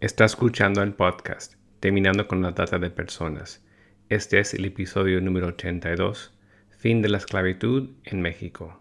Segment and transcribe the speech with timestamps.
[0.00, 3.64] Está escuchando el podcast Terminando con la Trata de Personas.
[4.08, 6.32] Este es el episodio número 82,
[6.70, 8.80] Fin de la Esclavitud en México.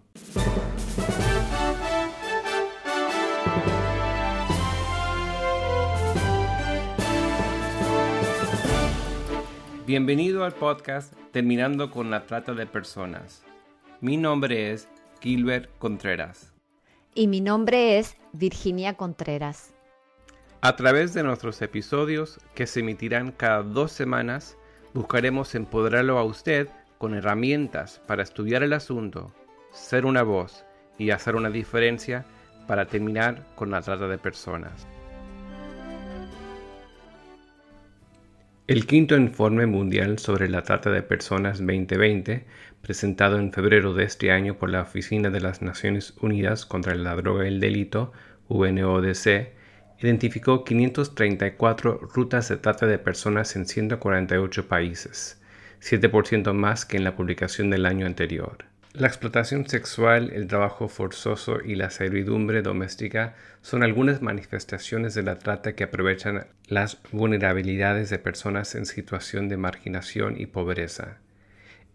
[9.87, 13.43] Bienvenido al podcast Terminando con la Trata de Personas.
[14.01, 14.87] Mi nombre es
[15.19, 16.53] Gilbert Contreras.
[17.15, 19.76] Y mi nombre es Virginia Contreras.
[20.61, 24.57] A través de nuestros episodios, que se emitirán cada dos semanas,
[24.91, 26.67] buscaremos empoderarlo a usted
[26.97, 29.31] con herramientas para estudiar el asunto,
[29.71, 30.65] ser una voz
[30.97, 32.25] y hacer una diferencia
[32.65, 34.87] para terminar con la trata de personas.
[38.65, 42.47] El quinto informe mundial sobre la trata de personas 2020,
[42.81, 47.15] presentado en febrero de este año por la Oficina de las Naciones Unidas contra la
[47.15, 48.11] Droga y el Delito,
[48.49, 49.56] UNODC,
[49.99, 55.41] identificó 534 rutas de trata de personas en 148 países,
[55.81, 58.65] 7% más que en la publicación del año anterior.
[58.93, 65.37] La explotación sexual, el trabajo forzoso y la servidumbre doméstica son algunas manifestaciones de la
[65.37, 71.17] trata que aprovechan las vulnerabilidades de personas en situación de marginación y pobreza.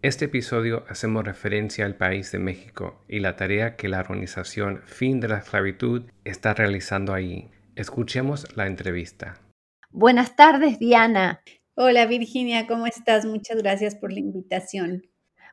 [0.01, 5.19] Este episodio hacemos referencia al país de México y la tarea que la organización Fin
[5.19, 7.49] de la Esclavitud está realizando allí.
[7.75, 9.41] Escuchemos la entrevista.
[9.89, 11.41] Buenas tardes, Diana.
[11.75, 13.25] Hola, Virginia, ¿cómo estás?
[13.25, 15.01] Muchas gracias por la invitación.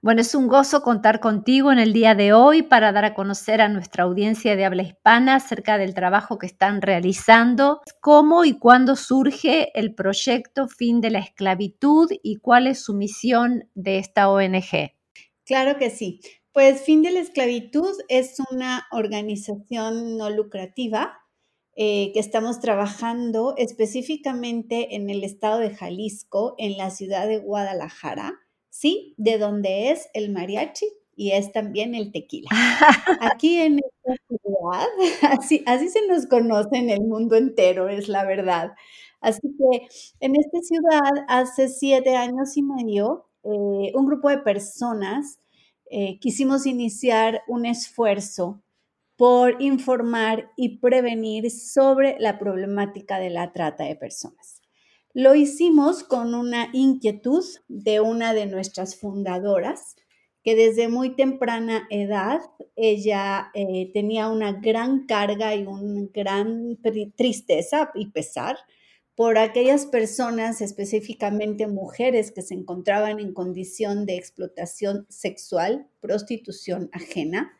[0.02, 3.62] Bueno, es un gozo contar contigo en el día de hoy para dar a conocer
[3.62, 8.96] a nuestra audiencia de habla hispana acerca del trabajo que están realizando, cómo y cuándo
[8.96, 14.92] surge el proyecto Fin de la Esclavitud y cuál es su misión de esta ONG.
[15.46, 16.20] Claro que sí.
[16.52, 21.20] Pues Fin de la Esclavitud es una organización no lucrativa
[21.76, 28.34] eh, que estamos trabajando específicamente en el estado de Jalisco, en la ciudad de Guadalajara,
[28.70, 32.48] sí, de donde es el mariachi y es también el tequila.
[33.20, 34.88] Aquí en esta ciudad,
[35.38, 38.72] así, así se nos conoce en el mundo entero, es la verdad.
[39.20, 39.86] Así que
[40.20, 45.38] en esta ciudad, hace siete años y medio, eh, un grupo de personas
[45.90, 48.62] eh, quisimos iniciar un esfuerzo
[49.20, 54.62] por informar y prevenir sobre la problemática de la trata de personas.
[55.12, 59.96] Lo hicimos con una inquietud de una de nuestras fundadoras,
[60.42, 62.40] que desde muy temprana edad
[62.76, 66.78] ella eh, tenía una gran carga y una gran
[67.14, 68.56] tristeza y pesar
[69.16, 77.52] por aquellas personas, específicamente mujeres que se encontraban en condición de explotación sexual, prostitución ajena,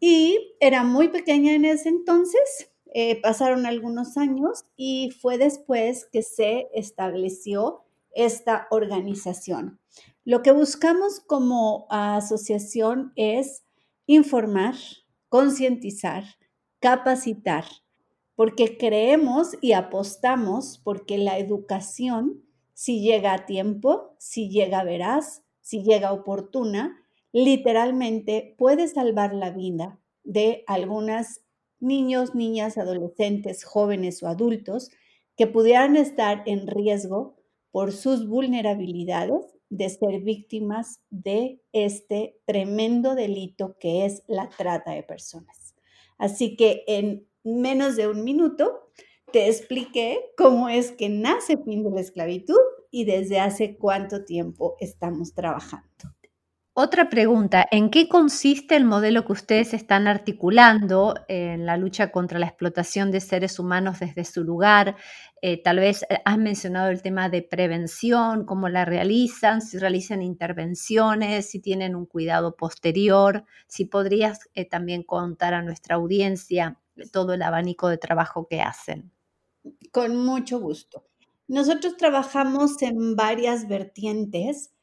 [0.00, 6.22] y era muy pequeña en ese entonces, eh, pasaron algunos años y fue después que
[6.22, 7.82] se estableció
[8.12, 9.80] esta organización.
[10.24, 13.64] Lo que buscamos como asociación es
[14.06, 14.74] informar,
[15.28, 16.24] concientizar,
[16.78, 17.64] capacitar,
[18.36, 22.44] porque creemos y apostamos porque la educación,
[22.74, 27.03] si llega a tiempo, si llega veraz, si llega oportuna,
[27.34, 31.40] literalmente puede salvar la vida de algunos
[31.80, 34.90] niños, niñas, adolescentes, jóvenes o adultos
[35.36, 37.36] que pudieran estar en riesgo
[37.72, 45.02] por sus vulnerabilidades de ser víctimas de este tremendo delito que es la trata de
[45.02, 45.74] personas.
[46.18, 48.92] Así que en menos de un minuto
[49.32, 52.60] te expliqué cómo es que nace Fin de la Esclavitud
[52.92, 56.13] y desde hace cuánto tiempo estamos trabajando.
[56.76, 62.40] Otra pregunta, ¿en qué consiste el modelo que ustedes están articulando en la lucha contra
[62.40, 64.96] la explotación de seres humanos desde su lugar?
[65.40, 70.20] Eh, tal vez eh, has mencionado el tema de prevención, cómo la realizan, si realizan
[70.20, 76.80] intervenciones, si tienen un cuidado posterior, si podrías eh, también contar a nuestra audiencia
[77.12, 79.12] todo el abanico de trabajo que hacen.
[79.92, 81.04] Con mucho gusto.
[81.46, 84.73] Nosotros trabajamos en varias vertientes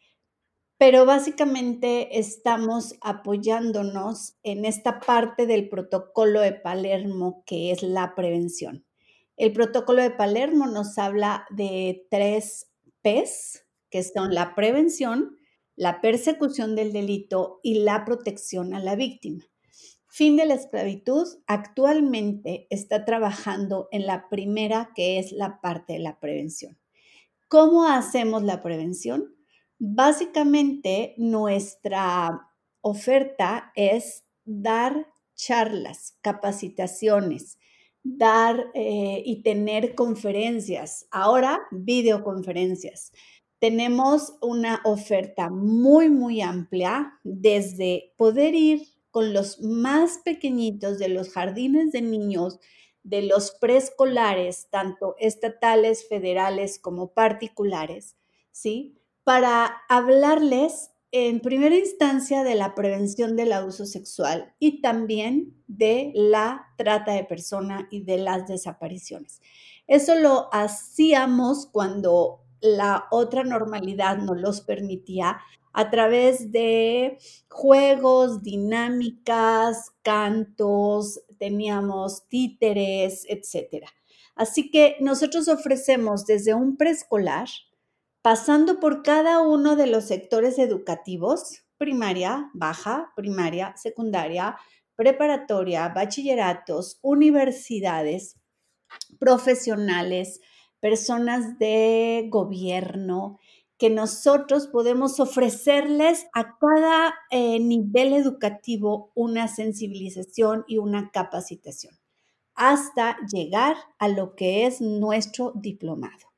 [0.82, 8.84] pero básicamente estamos apoyándonos en esta parte del protocolo de Palermo que es la prevención.
[9.38, 12.72] El protocolo de Palermo nos habla de tres
[13.04, 15.38] P's, que son la prevención,
[15.76, 19.44] la persecución del delito y la protección a la víctima.
[20.08, 26.00] Fin de la esclavitud actualmente está trabajando en la primera, que es la parte de
[26.00, 26.80] la prevención.
[27.50, 29.36] ¿Cómo hacemos la prevención?
[29.84, 32.48] Básicamente, nuestra
[32.82, 37.58] oferta es dar charlas, capacitaciones,
[38.04, 43.12] dar eh, y tener conferencias, ahora videoconferencias.
[43.58, 51.34] Tenemos una oferta muy, muy amplia desde poder ir con los más pequeñitos de los
[51.34, 52.60] jardines de niños,
[53.02, 58.16] de los preescolares, tanto estatales, federales como particulares,
[58.52, 59.01] ¿sí?
[59.24, 66.68] Para hablarles en primera instancia de la prevención del abuso sexual y también de la
[66.78, 69.42] trata de persona y de las desapariciones.
[69.88, 75.40] Eso lo hacíamos cuando la otra normalidad nos los permitía
[75.74, 77.18] a través de
[77.50, 83.86] juegos, dinámicas, cantos, teníamos títeres, etc.
[84.36, 87.48] Así que nosotros ofrecemos desde un preescolar,
[88.22, 94.58] pasando por cada uno de los sectores educativos, primaria, baja, primaria, secundaria,
[94.96, 98.38] preparatoria, bachilleratos, universidades,
[99.20, 100.42] profesionales,
[100.80, 103.40] personas de gobierno,
[103.78, 111.96] que nosotros podemos ofrecerles a cada eh, nivel educativo una sensibilización y una capacitación
[112.54, 116.31] hasta llegar a lo que es nuestro diplomado.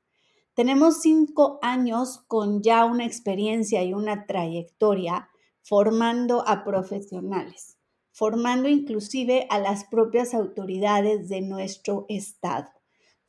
[0.54, 5.30] Tenemos cinco años con ya una experiencia y una trayectoria
[5.62, 7.78] formando a profesionales,
[8.12, 12.70] formando inclusive a las propias autoridades de nuestro estado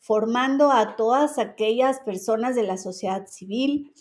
[0.05, 3.95] formando a todas aquellas personas de la sociedad civil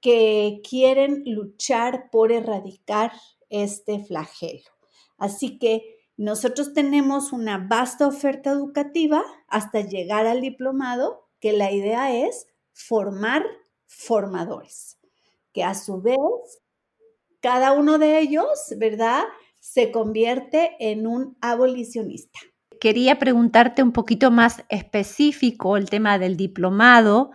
[0.00, 3.10] que quieren luchar por erradicar
[3.50, 4.70] este flagelo.
[5.16, 12.16] Así que nosotros tenemos una vasta oferta educativa hasta llegar al diplomado, que la idea
[12.16, 12.46] es
[12.86, 13.44] formar
[13.86, 14.98] formadores,
[15.52, 16.18] que a su vez
[17.40, 19.24] cada uno de ellos, ¿verdad?
[19.60, 22.38] Se convierte en un abolicionista
[22.80, 27.32] quería preguntarte un poquito más específico el tema del diplomado.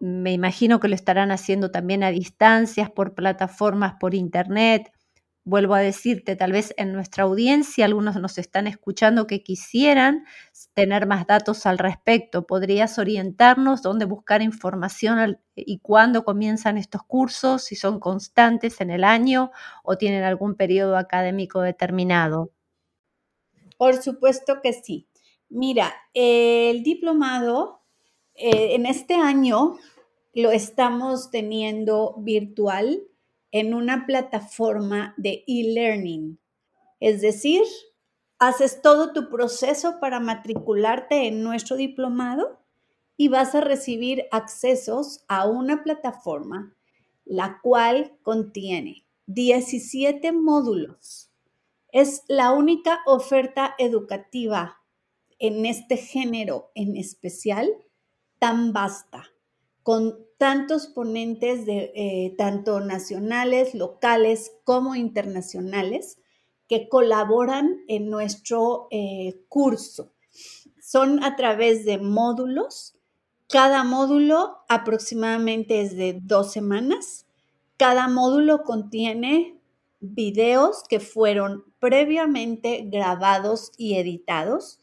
[0.00, 4.92] Me imagino que lo estarán haciendo también a distancias, por plataformas, por internet.
[5.46, 10.24] Vuelvo a decirte, tal vez en nuestra audiencia algunos nos están escuchando que quisieran
[10.72, 12.46] tener más datos al respecto.
[12.46, 17.62] ¿Podrías orientarnos dónde buscar información y cuándo comienzan estos cursos?
[17.64, 19.50] Si son constantes en el año
[19.82, 22.50] o tienen algún periodo académico determinado.
[23.76, 25.08] Por supuesto que sí.
[25.50, 27.82] Mira, el diplomado
[28.34, 29.76] eh, en este año
[30.32, 33.02] lo estamos teniendo virtual
[33.54, 36.40] en una plataforma de e-learning.
[36.98, 37.62] Es decir,
[38.40, 42.58] haces todo tu proceso para matricularte en nuestro diplomado
[43.16, 46.74] y vas a recibir accesos a una plataforma
[47.24, 51.30] la cual contiene 17 módulos
[51.92, 54.82] es la única oferta educativa
[55.38, 57.70] en este género en especial
[58.40, 59.26] tan vasta,
[59.84, 66.18] con tantos ponentes de eh, tanto nacionales, locales como internacionales
[66.68, 70.12] que colaboran en nuestro eh, curso.
[70.80, 72.96] Son a través de módulos.
[73.48, 77.26] Cada módulo aproximadamente es de dos semanas.
[77.76, 79.60] Cada módulo contiene
[80.00, 84.80] videos que fueron previamente grabados y editados.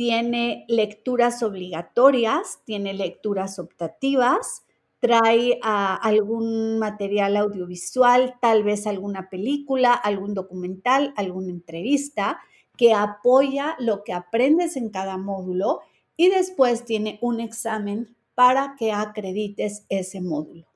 [0.00, 4.62] Tiene lecturas obligatorias, tiene lecturas optativas,
[4.98, 12.40] trae ah, algún material audiovisual, tal vez alguna película, algún documental, alguna entrevista
[12.78, 15.80] que apoya lo que aprendes en cada módulo
[16.16, 20.66] y después tiene un examen para que acredites ese módulo.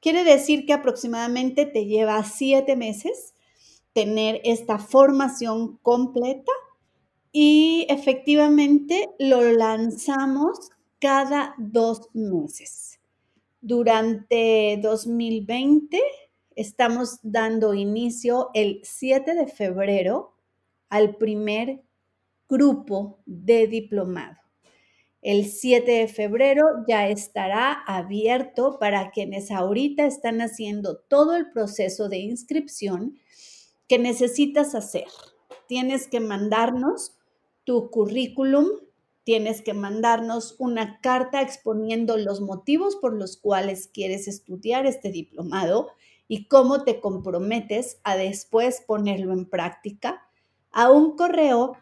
[0.00, 3.34] Quiere decir que aproximadamente te lleva siete meses
[3.92, 6.52] tener esta formación completa
[7.32, 13.00] y efectivamente lo lanzamos cada dos meses.
[13.60, 16.00] Durante 2020
[16.56, 20.34] estamos dando inicio el 7 de febrero
[20.88, 21.82] al primer
[22.48, 24.36] grupo de diplomado.
[25.22, 32.08] El 7 de febrero ya estará abierto para quienes ahorita están haciendo todo el proceso
[32.08, 33.18] de inscripción
[33.86, 35.06] que necesitas hacer.
[35.68, 37.19] Tienes que mandarnos
[37.64, 38.68] tu currículum,
[39.24, 45.88] tienes que mandarnos una carta exponiendo los motivos por los cuales quieres estudiar este diplomado
[46.26, 50.22] y cómo te comprometes a después ponerlo en práctica
[50.72, 51.76] a un correo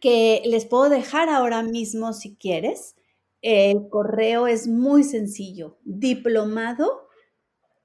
[0.00, 2.96] que les puedo dejar ahora mismo si quieres.
[3.40, 7.08] El correo es muy sencillo, diplomado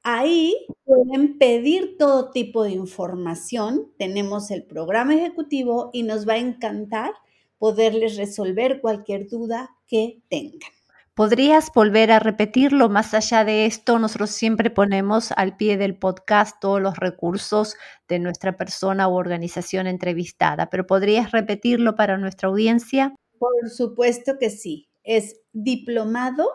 [0.02, 3.92] Ahí pueden pedir todo tipo de información.
[3.98, 7.12] Tenemos el programa ejecutivo y nos va a encantar
[7.58, 10.72] poderles resolver cualquier duda que tengan.
[11.14, 12.88] ¿Podrías volver a repetirlo?
[12.88, 17.76] Más allá de esto, nosotros siempre ponemos al pie del podcast todos los recursos
[18.08, 23.14] de nuestra persona u organización entrevistada, pero ¿podrías repetirlo para nuestra audiencia?
[23.38, 24.88] Por supuesto que sí.
[25.04, 26.48] Es diplomado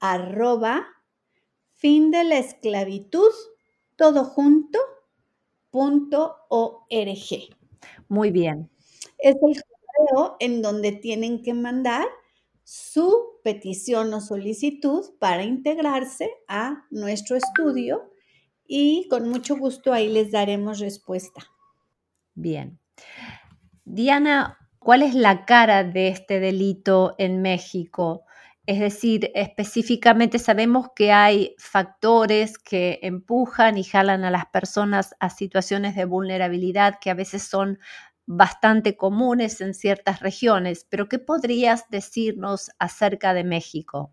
[0.00, 0.86] arroba
[1.76, 3.32] fin de la esclavitud
[3.96, 4.78] todo junto
[5.70, 7.56] punto org.
[8.08, 8.70] Muy bien.
[9.18, 12.06] Es el correo en donde tienen que mandar
[12.62, 18.10] su petición o solicitud para integrarse a nuestro estudio
[18.66, 21.46] y con mucho gusto ahí les daremos respuesta.
[22.34, 22.78] Bien.
[23.84, 28.25] Diana, ¿cuál es la cara de este delito en México?
[28.66, 35.30] Es decir, específicamente sabemos que hay factores que empujan y jalan a las personas a
[35.30, 37.78] situaciones de vulnerabilidad que a veces son
[38.26, 44.12] bastante comunes en ciertas regiones, pero ¿qué podrías decirnos acerca de México?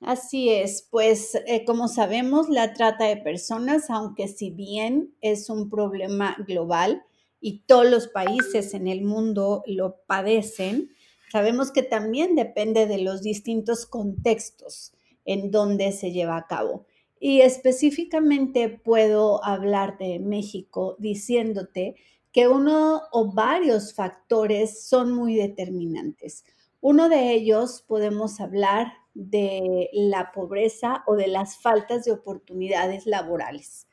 [0.00, 5.68] Así es, pues eh, como sabemos, la trata de personas, aunque si bien es un
[5.68, 7.02] problema global
[7.40, 10.90] y todos los países en el mundo lo padecen,
[11.30, 14.92] sabemos que también depende de los distintos contextos
[15.24, 16.86] en donde se lleva a cabo.
[17.18, 21.96] Y específicamente puedo hablar de México diciéndote
[22.32, 26.44] que uno o varios factores son muy determinantes.
[26.80, 33.88] Uno de ellos podemos hablar de la pobreza o de las faltas de oportunidades laborales.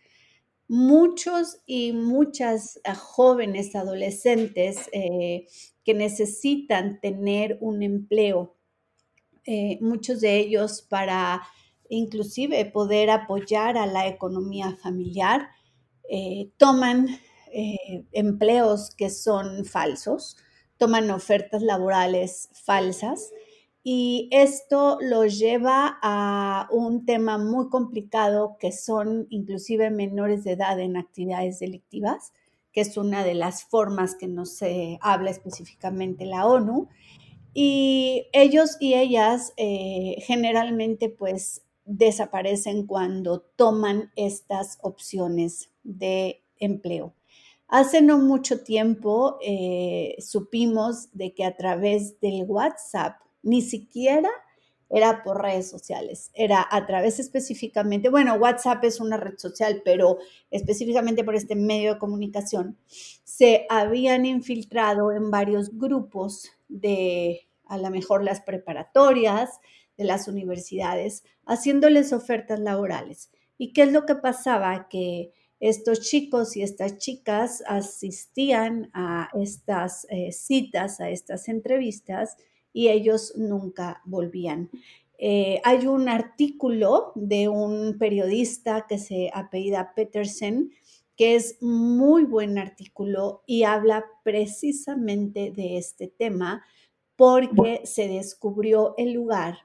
[0.68, 5.48] Muchos y muchas eh, jóvenes adolescentes eh,
[5.84, 8.56] que necesitan tener un empleo,
[9.46, 11.42] eh, muchos de ellos para
[11.90, 15.50] inclusive poder apoyar a la economía familiar,
[16.58, 17.08] toman
[17.56, 20.38] eh, empleos que son falsos,
[20.78, 23.32] toman ofertas laborales falsas
[23.84, 30.80] y esto los lleva a un tema muy complicado que son inclusive menores de edad
[30.80, 32.34] en actividades delictivas,
[32.74, 36.90] que es una de las formas que no se habla específicamente la ONU.
[37.54, 47.14] Y ellos y ellas eh, generalmente pues desaparecen cuando toman estas opciones de empleo.
[47.68, 54.30] Hace no mucho tiempo eh, supimos de que a través del WhatsApp, ni siquiera
[54.90, 60.18] era por redes sociales, era a través específicamente, bueno, WhatsApp es una red social, pero
[60.52, 62.78] específicamente por este medio de comunicación,
[63.24, 69.60] se habían infiltrado en varios grupos de a lo mejor las preparatorias,
[69.98, 73.32] de las universidades, haciéndoles ofertas laborales.
[73.58, 74.88] ¿Y qué es lo que pasaba?
[74.90, 82.36] Que estos chicos y estas chicas asistían a estas eh, citas, a estas entrevistas
[82.74, 84.70] y ellos nunca volvían.
[85.18, 90.72] Eh, hay un artículo de un periodista que se apellida Peterson,
[91.16, 96.66] que es muy buen artículo y habla precisamente de este tema
[97.16, 99.60] porque se descubrió el lugar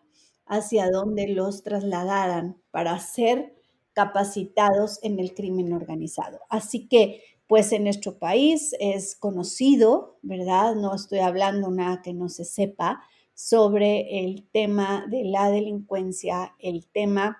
[0.46, 3.54] hacia donde los trasladaran para hacer
[3.92, 6.40] capacitados en el crimen organizado.
[6.48, 10.74] Así que, pues en nuestro país es conocido, ¿verdad?
[10.76, 13.00] No estoy hablando nada que no se sepa
[13.34, 17.38] sobre el tema de la delincuencia, el tema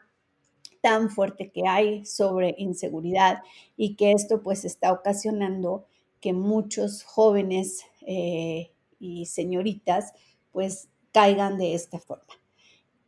[0.81, 3.43] tan fuerte que hay sobre inseguridad
[3.77, 5.85] y que esto pues está ocasionando
[6.21, 10.13] que muchos jóvenes eh, y señoritas
[10.53, 12.33] pues caigan de esta forma.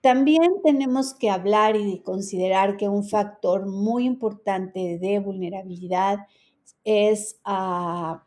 [0.02, 6.26] También tenemos que hablar y considerar que un factor muy importante de vulnerabilidad
[6.84, 8.24] es ah,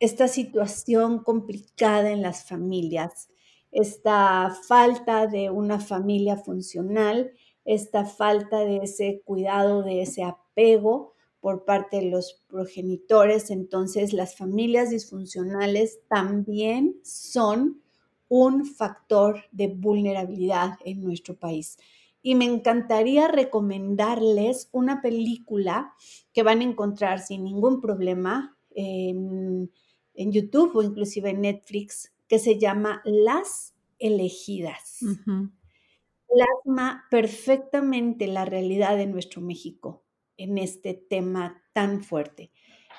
[0.00, 3.28] esta situación complicada en las familias,
[3.72, 7.32] esta falta de una familia funcional,
[7.64, 13.50] esta falta de ese cuidado, de ese apego por parte de los progenitores.
[13.50, 17.82] Entonces, las familias disfuncionales también son
[18.28, 21.78] un factor de vulnerabilidad en nuestro país.
[22.22, 25.94] Y me encantaría recomendarles una película
[26.32, 29.70] que van a encontrar sin ningún problema en,
[30.14, 34.98] YouTube o inclusive en Netflix, que se llama Las elegidas.
[36.26, 40.04] Plasma perfectamente la realidad de nuestro México
[40.36, 42.50] en este tema tan fuerte.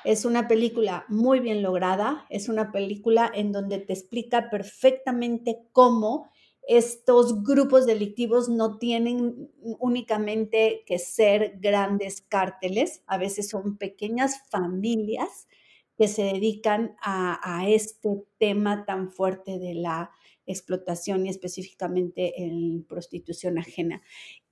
[0.06, 6.30] Es una película muy bien lograda, es una película en donde te explica perfectamente cómo
[6.70, 9.50] estos grupos delictivos no tienen
[9.80, 15.48] únicamente que ser grandes cárteles, a veces son pequeñas familias
[15.98, 20.12] que se dedican a, este tema tan fuerte de la
[20.46, 24.04] explotación y específicamente en prostitución ajena.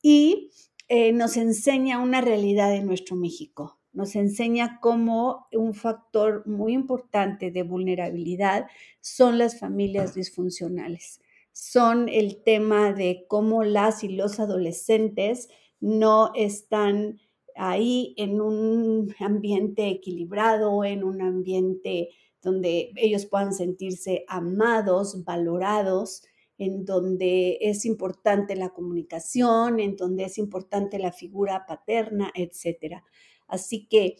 [0.02, 0.50] Y
[0.88, 7.52] eh, nos enseña una realidad de nuestro México, nos enseña cómo un factor muy importante
[7.52, 8.66] de vulnerabilidad
[9.02, 11.22] son las familias disfuncionales
[11.60, 15.50] son el tema de cómo las y los adolescentes
[15.80, 17.20] no están
[17.56, 22.10] ahí en un ambiente equilibrado, en un ambiente
[22.44, 26.22] donde ellos puedan sentirse amados, valorados,
[26.60, 33.02] en donde es importante la comunicación, en donde es importante la figura paterna, etc.
[33.48, 34.18] Así que,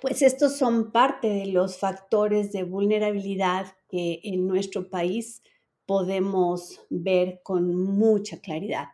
[0.00, 5.42] pues estos son parte de los factores de vulnerabilidad que en nuestro país
[5.90, 8.90] podemos ver con mucha claridad.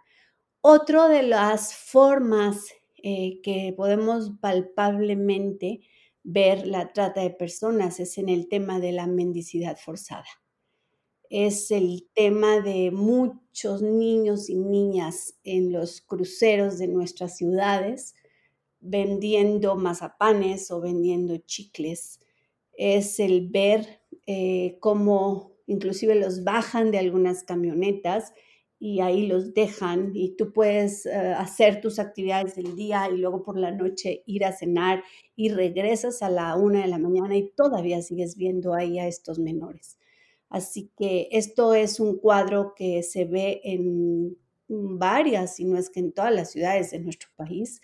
[0.62, 2.72] Otro de las formas
[3.02, 5.82] eh, que podemos palpablemente
[6.22, 10.24] ver la trata de personas es en el tema de la mendicidad forzada.
[11.28, 18.14] Es el tema de muchos niños y niñas en los cruceros de nuestras ciudades
[18.80, 22.20] vendiendo mazapanes o vendiendo chicles.
[22.72, 28.32] Es el ver eh, cómo inclusive los bajan de algunas camionetas
[28.78, 33.42] y ahí los dejan y tú puedes eh, hacer tus actividades del día y luego
[33.42, 35.02] por la noche ir a cenar
[35.34, 39.38] y regresas a la una de la mañana y todavía sigues viendo ahí a estos
[39.38, 39.98] menores.
[40.48, 44.36] Así que esto es un cuadro que se ve en
[44.68, 47.80] varias, si no es que en todas las ciudades de nuestro país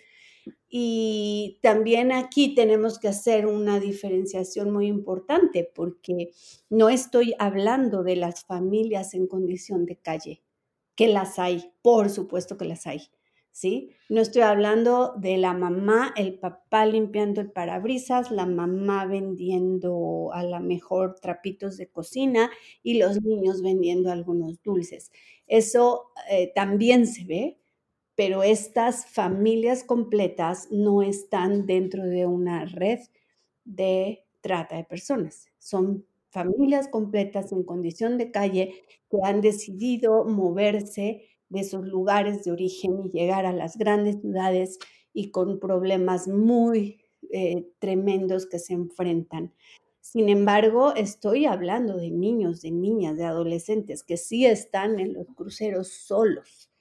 [0.69, 6.31] y también aquí tenemos que hacer una diferenciación muy importante porque
[6.71, 10.43] no estoy hablando de las familias en condición de calle,
[10.97, 13.03] que las hay, por supuesto que las hay,
[13.51, 13.91] ¿sí?
[14.09, 20.43] No estoy hablando de la mamá, el papá limpiando el parabrisas, la mamá vendiendo a
[20.43, 22.51] lo mejor trapitos de cocina
[22.83, 25.13] y los niños vendiendo algunos dulces.
[25.47, 27.59] Eso eh, también se ve,
[28.15, 33.01] pero estas familias completas no están dentro de una red
[33.65, 35.47] de trata de personas.
[35.59, 38.75] Son familias completas en condición de calle
[39.11, 44.79] que han decidido moverse de sus lugares de origen y llegar a las grandes ciudades
[45.13, 49.53] y con problemas muy eh, tremendos que se enfrentan.
[50.01, 55.27] Sin embargo, estoy hablando de niños, de niñas, de adolescentes que sí están en los
[55.37, 56.72] cruceros solos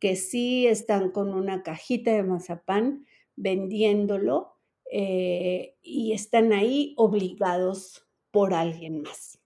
[0.00, 4.54] que sí están con una cajita de mazapán vendiéndolo
[4.90, 9.38] eh, y están ahí obligados por alguien más.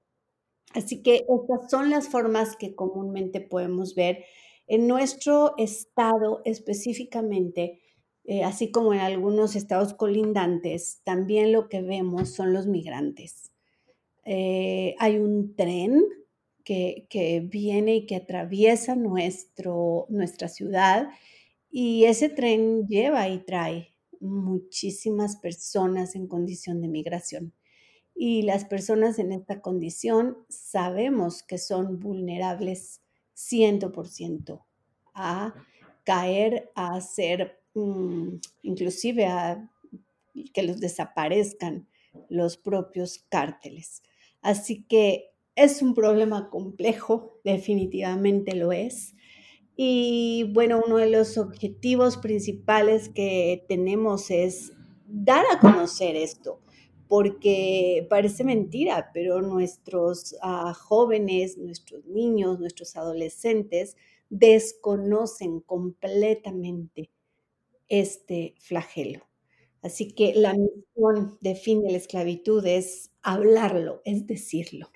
[0.72, 4.24] Así que estas son las formas que comúnmente podemos ver
[4.66, 7.80] en nuestro estado específicamente,
[8.24, 13.52] eh, así como en algunos estados colindantes, también lo que vemos son los migrantes.
[14.24, 16.02] Eh, hay un tren
[16.64, 21.08] que, viene y que atraviesa nuestro, nuestra ciudad
[21.70, 27.52] y ese tren lleva y trae muchísimas personas en condición de migración.
[28.14, 33.02] Y las personas en esta condición sabemos que son vulnerables
[33.34, 34.64] 100%
[35.14, 35.54] a
[36.04, 39.70] caer, a ser, mm, inclusive a
[40.52, 41.88] que los desaparezcan
[42.28, 44.02] los propios cárteles.
[44.42, 49.14] Así que es un problema complejo, definitivamente lo es.
[49.76, 54.72] Y bueno, uno de los objetivos principales que tenemos es
[55.06, 56.60] dar a conocer esto,
[57.08, 63.96] porque parece mentira, pero nuestros ah, jóvenes, nuestros niños, nuestros adolescentes
[64.30, 67.10] desconocen completamente
[67.88, 69.26] este flagelo.
[69.82, 74.88] Así que la misión de fin de la esclavitud es hablarlo, es decirlo.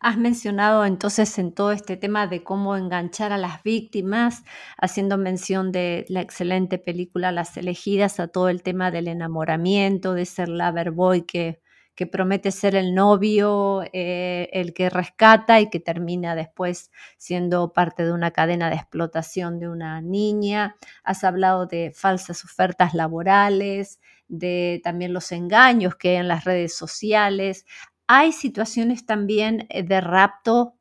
[0.00, 4.44] Has mencionado entonces en todo este tema de cómo enganchar a las víctimas,
[4.78, 10.26] haciendo mención de la excelente película Las elegidas, a todo el tema del enamoramiento, de
[10.26, 11.60] ser lover boy que,
[11.96, 18.04] que promete ser el novio, eh, el que rescata y que termina después siendo parte
[18.04, 20.76] de una cadena de explotación de una niña.
[21.02, 26.76] Has hablado de falsas ofertas laborales, de también los engaños que hay en las redes
[26.76, 27.64] sociales.
[28.08, 30.74] ¿Hay situaciones también eh, de rapto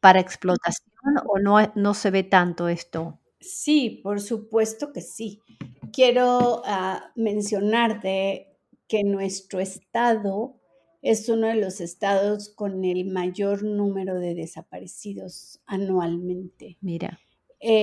[0.00, 3.18] para explotación o no, no se ve tanto esto?
[3.40, 5.40] Sí, por supuesto que sí.
[5.92, 10.60] Quiero ah, mencionarte que nuestro estado
[11.02, 16.76] es uno de los estados con el mayor número de desaparecidos anualmente.
[16.80, 17.18] Mira.
[17.60, 17.82] Eh,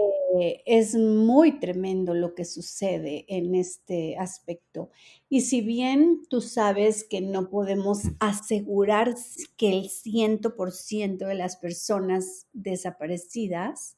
[0.66, 4.90] es muy tremendo lo que sucede en este aspecto.
[5.30, 9.16] Y si bien tú sabes que no podemos asegurar
[9.56, 13.98] que el 100% de las personas desaparecidas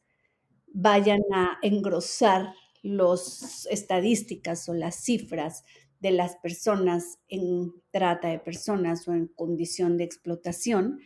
[0.68, 5.63] vayan a engrosar las estadísticas o las cifras
[6.00, 11.00] de las personas en trata de personas o en condición de explotación,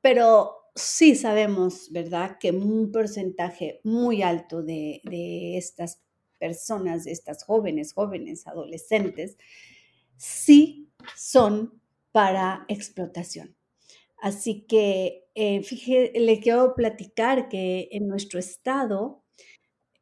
[0.00, 5.00] pero sí sabemos, ¿verdad?, que un porcentaje muy alto de,
[5.56, 6.00] estas
[6.38, 9.38] personas, de estas jóvenes, jóvenes, adolescentes,
[10.16, 11.80] sí son
[12.12, 13.56] para explotación.
[14.20, 15.62] Así que, eh,
[16.14, 19.24] le quiero platicar que en nuestro estado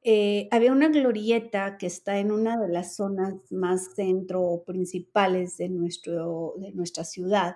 [0.04, 5.56] eh, había una glorieta que está en una de las zonas más centro o principales
[5.58, 7.54] de, nuestro, de nuestra ciudad.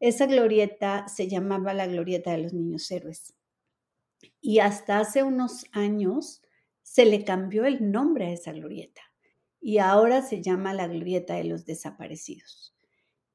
[0.00, 3.34] Esa glorieta se llamaba la glorieta de los niños héroes.
[4.40, 6.42] Y hasta hace unos años
[6.82, 9.02] se le cambió el nombre a esa glorieta
[9.60, 12.74] y ahora se llama la glorieta de los desaparecidos,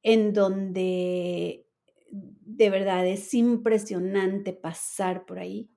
[0.03, 1.67] en donde
[2.11, 5.69] de verdad es impresionante pasar por ahí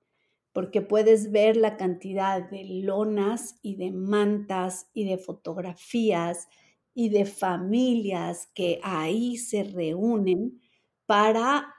[0.55, 6.47] porque puedes ver la cantidad de lonas y de mantas y de fotografías
[6.93, 10.61] y de familias que ahí se reúnen
[11.05, 11.73] para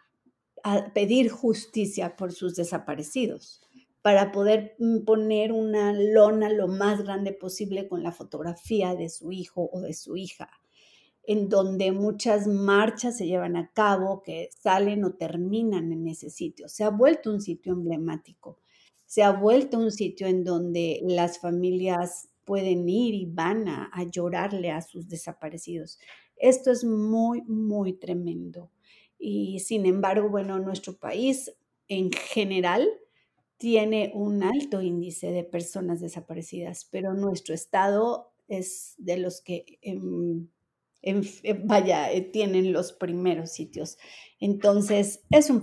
[0.63, 3.63] ah, pedir justicia por sus desaparecidos,
[4.03, 9.33] para poder mm, poner una lona lo más grande posible con la fotografía de su
[9.33, 10.51] hijo o de su hija,
[11.25, 16.69] en donde muchas marchas se llevan a cabo que salen o terminan en ese sitio.
[16.69, 18.59] Se ha vuelto un sitio emblemático
[19.07, 24.71] se ha vuelto un sitio en donde las familias pueden ir y van a, llorarle
[24.71, 25.99] a sus desaparecidos.
[26.37, 28.71] Esto es muy, muy tremendo.
[29.19, 31.53] Y sin embargo, bueno, nuestro país
[31.89, 32.89] en general
[33.59, 40.49] tiene un alto índice de personas desaparecidas, pero nuestro estado es de los que, em,
[41.65, 43.99] vaya, eh, tienen los primeros sitios.
[44.41, 45.63] Entonces, es un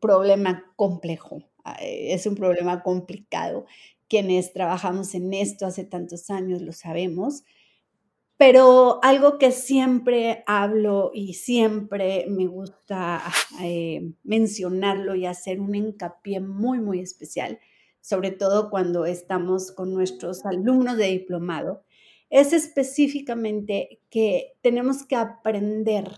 [0.00, 1.42] problema complejo.
[1.80, 3.66] Eh, es un problema complicado.
[4.08, 7.44] Quienes trabajamos en esto hace tantos años lo sabemos.
[8.40, 13.22] Pero algo que siempre hablo y siempre me gusta
[13.62, 17.58] eh, mencionarlo y hacer un hincapié muy, muy especial,
[18.00, 21.82] sobre todo cuando estamos con nuestros alumnos de diplomado,
[22.30, 26.10] es específicamente que tenemos que aprender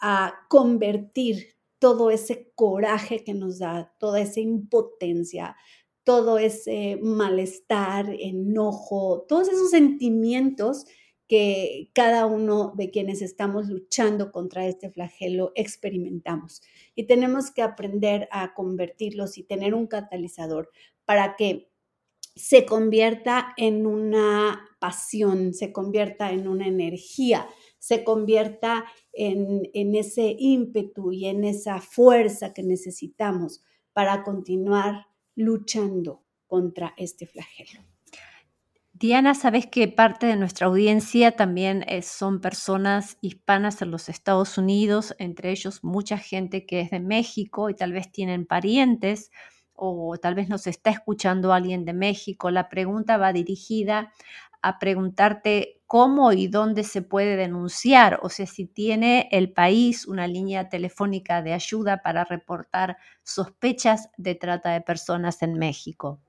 [0.00, 5.56] a convertir todo ese coraje que nos da, toda esa impotencia,
[6.04, 10.86] todo ese malestar, enojo, todos esos sentimientos
[11.30, 16.60] que cada uno de quienes estamos luchando contra este flagelo experimentamos.
[16.96, 20.72] Y tenemos que aprender a convertirlos y tener un catalizador
[21.04, 21.70] para que
[22.34, 27.46] se convierta en una pasión, se convierta en una energía,
[27.78, 33.62] se convierta en, ese ímpetu y en esa fuerza que necesitamos
[33.92, 37.89] para continuar luchando contra este flagelo.
[39.00, 44.58] Diana, sabes que parte de nuestra audiencia también eh, son personas hispanas en los Estados
[44.58, 49.30] Unidos, entre ellos mucha gente que es de México y tal vez tienen parientes
[49.74, 52.50] o tal vez nos está escuchando alguien de México.
[52.50, 54.12] La pregunta va dirigida
[54.60, 60.26] a preguntarte cómo y dónde se puede denunciar, o sea, si tiene el país una
[60.26, 66.20] línea telefónica de ayuda para reportar sospechas de trata de personas en México.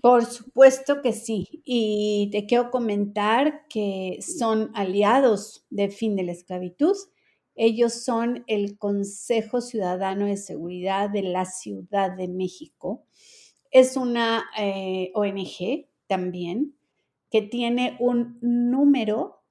[0.00, 1.62] Por supuesto que sí.
[1.64, 6.96] Y te quiero comentar que son aliados de fin de la esclavitud.
[7.54, 13.04] Ellos son el Consejo Ciudadano de Seguridad de la Ciudad de México.
[13.70, 16.74] Es una eh, ONG también
[17.30, 19.42] que tiene un número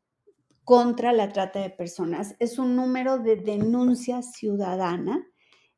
[0.63, 2.35] contra la trata de personas.
[2.39, 5.28] Es un número de denuncia ciudadana.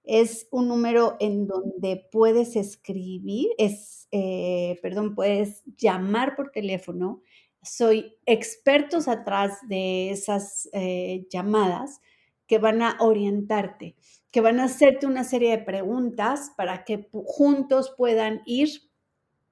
[0.04, 7.22] Es un número en donde puedes escribir, es, eh, perdón, puedes llamar por teléfono.
[7.62, 12.02] Soy expertos atrás de esas eh, llamadas
[12.48, 13.96] que van a orientarte,
[14.32, 18.70] que van a hacerte una serie de preguntas para que juntos puedan ir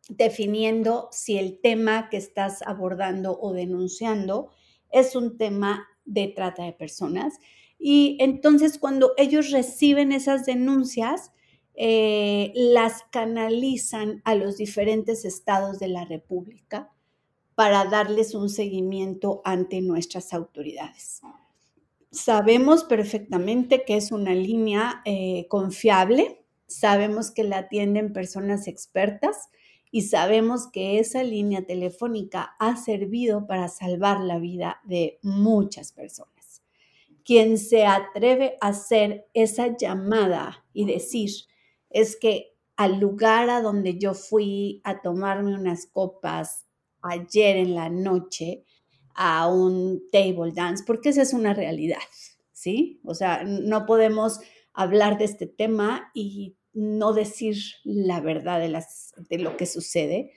[0.10, 4.50] definiendo si el tema que estás abordando o denunciando
[4.92, 7.36] es un tema de trata de personas.
[7.80, 11.32] Y entonces cuando ellos reciben esas denuncias,
[11.82, 16.92] eh, las canalizan a los diferentes estados de la República
[17.56, 21.22] para darles un seguimiento ante nuestras autoridades.
[22.12, 29.50] sabemos perfectamente que es una línea eh, confiable, sabemos que la atienden personas expertas
[29.92, 36.39] y sabemos que esa línea telefónica ha servido para salvar la vida de muchas personas.
[37.30, 41.30] Quien se atreve a hacer esa llamada y decir,
[41.92, 46.66] es que al lugar a donde yo fui a tomarme unas copas
[47.04, 48.64] ayer en la noche,
[49.14, 52.02] a un table dance, porque esa es una realidad,
[52.52, 53.00] ¿sí?
[53.06, 54.40] O sea, no podemos
[54.74, 58.84] hablar de este tema y no decir la verdad de,
[59.30, 60.32] de lo que sucede.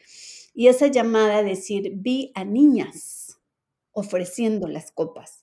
[0.53, 3.41] Y esa llamada a decir, vi a niñas
[3.93, 5.42] ofreciendo las copas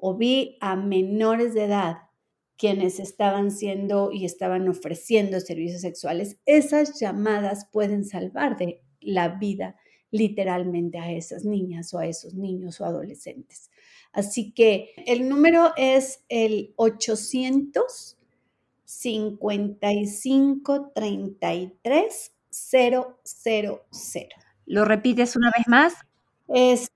[0.00, 1.98] o vi a menores de edad
[2.56, 9.76] quienes estaban siendo y estaban ofreciendo servicios sexuales, esas llamadas pueden salvar de la vida
[10.10, 13.70] literalmente a esas niñas o a esos niños o adolescentes.
[14.12, 18.16] Así que el número es el 800
[18.84, 23.16] 55 33 000.
[24.66, 25.94] ¿Lo repites una vez más?
[26.48, 26.90] Es,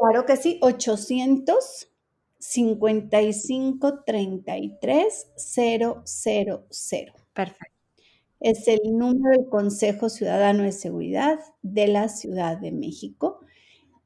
[0.00, 1.90] claro que sí, 800
[2.38, 6.04] 55 33 000.
[7.34, 7.66] Perfecto.
[8.40, 13.40] Es el número del Consejo Ciudadano de Seguridad de la Ciudad de México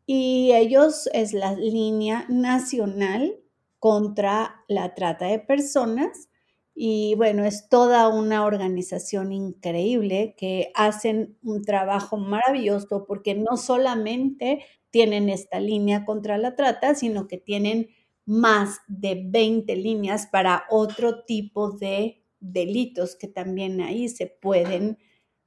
[0.07, 3.37] y ellos es la línea nacional
[3.79, 6.29] contra la trata de personas
[6.75, 14.65] y bueno, es toda una organización increíble que hacen un trabajo maravilloso porque no solamente
[14.95, 17.89] tienen esta línea contra la trata, sino que tienen
[18.25, 24.99] más de 20 líneas para otro tipo de delitos que también ahí se pueden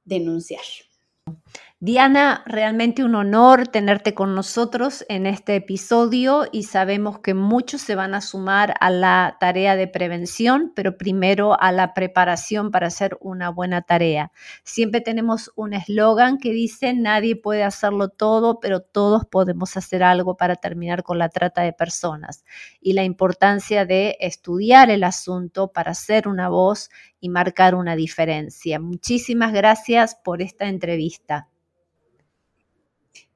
[0.04, 0.60] denunciar.
[1.80, 7.94] Diana, realmente un honor tenerte con nosotros en este episodio y sabemos que muchos se
[7.94, 13.16] van a sumar a la tarea de prevención, pero primero a la preparación para hacer
[13.20, 14.32] una buena tarea.
[14.64, 20.36] Siempre tenemos un eslogan que dice, nadie puede hacerlo todo, pero todos podemos hacer algo
[20.36, 22.44] para terminar con la trata de personas
[22.80, 28.80] y la importancia de estudiar el asunto para ser una voz y marcar una diferencia.
[28.80, 31.46] Muchísimas gracias por esta entrevista.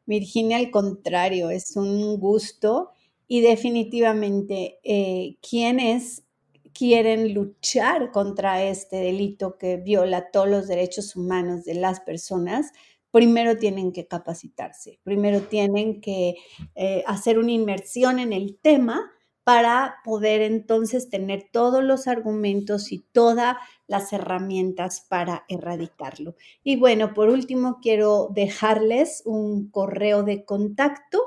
[0.06, 2.90] Virginia, al contrario, es un gusto
[3.28, 6.24] y definitivamente eh, quienes
[6.72, 12.72] quieren luchar contra este delito que viola todos los derechos humanos de las personas,
[13.10, 16.36] primero tienen que capacitarse, primero tienen que
[16.74, 19.10] eh, hacer una inmersión en el tema
[19.44, 23.56] para poder entonces tener todos los argumentos y todas
[23.88, 26.36] las herramientas para erradicarlo.
[26.62, 31.20] Y bueno, por último, quiero dejarles un correo de contacto